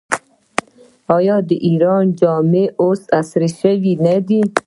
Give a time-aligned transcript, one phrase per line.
[1.17, 4.41] آیا د ایران جامې اوس عصري شوې نه دي؟